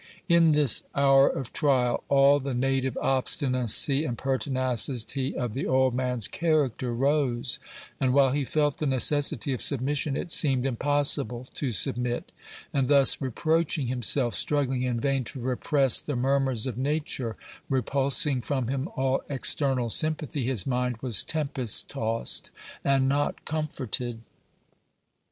In 0.27 0.53
this 0.53 0.81
hour 0.95 1.29
of 1.29 1.53
trial, 1.53 2.03
all 2.09 2.39
the 2.39 2.55
native 2.55 2.97
obstinacy 2.97 4.03
and 4.03 4.17
pertinacity 4.17 5.37
of 5.37 5.53
the 5.53 5.67
old 5.67 5.93
man's 5.93 6.27
character 6.27 6.91
rose, 6.91 7.59
and 7.99 8.11
while 8.11 8.31
he 8.31 8.43
felt 8.43 8.79
the 8.79 8.87
necessity 8.87 9.53
of 9.53 9.61
submission, 9.61 10.17
it 10.17 10.31
seemed 10.31 10.65
impossible 10.65 11.47
to 11.53 11.71
submit; 11.71 12.31
and 12.73 12.87
thus, 12.87 13.21
reproaching 13.21 13.85
himself, 13.85 14.33
struggling 14.33 14.81
in 14.81 14.99
vain 14.99 15.23
to 15.25 15.39
repress 15.39 16.01
the 16.01 16.15
murmurs 16.15 16.65
of 16.65 16.79
nature, 16.79 17.35
repulsing 17.69 18.41
from 18.41 18.69
him 18.69 18.89
all 18.95 19.21
external 19.29 19.91
sympathy, 19.91 20.43
his 20.47 20.65
mind 20.65 20.97
was 21.03 21.23
"tempest 21.23 21.89
tossed, 21.91 22.49
and 22.83 23.07
not 23.07 23.45
comforted." 23.45 24.21